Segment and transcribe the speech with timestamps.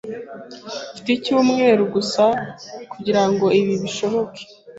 [0.91, 2.23] Mfite icyumweru gusa
[2.91, 4.41] kugirango ibi bishoboke.